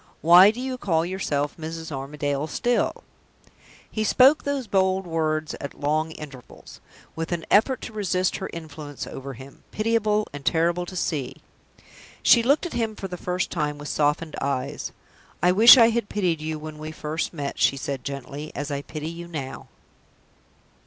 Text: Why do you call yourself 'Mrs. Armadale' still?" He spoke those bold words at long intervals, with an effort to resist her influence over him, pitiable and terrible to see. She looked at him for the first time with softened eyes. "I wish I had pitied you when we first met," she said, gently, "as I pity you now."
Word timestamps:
Why 0.21 0.49
do 0.49 0.59
you 0.59 0.79
call 0.79 1.05
yourself 1.05 1.55
'Mrs. 1.57 1.91
Armadale' 1.91 2.47
still?" 2.47 3.03
He 3.91 4.03
spoke 4.03 4.41
those 4.41 4.65
bold 4.65 5.05
words 5.05 5.53
at 5.61 5.79
long 5.79 6.09
intervals, 6.13 6.81
with 7.15 7.31
an 7.31 7.45
effort 7.51 7.81
to 7.81 7.93
resist 7.93 8.37
her 8.37 8.49
influence 8.51 9.05
over 9.05 9.33
him, 9.35 9.63
pitiable 9.69 10.27
and 10.33 10.43
terrible 10.43 10.87
to 10.87 10.95
see. 10.95 11.35
She 12.23 12.41
looked 12.41 12.65
at 12.65 12.73
him 12.73 12.95
for 12.95 13.07
the 13.07 13.15
first 13.15 13.51
time 13.51 13.77
with 13.77 13.89
softened 13.89 14.35
eyes. 14.41 14.91
"I 15.43 15.51
wish 15.51 15.77
I 15.77 15.89
had 15.91 16.09
pitied 16.09 16.41
you 16.41 16.57
when 16.57 16.79
we 16.79 16.91
first 16.91 17.31
met," 17.31 17.59
she 17.59 17.77
said, 17.77 18.03
gently, 18.03 18.51
"as 18.55 18.71
I 18.71 18.81
pity 18.81 19.07
you 19.07 19.27
now." 19.27 19.67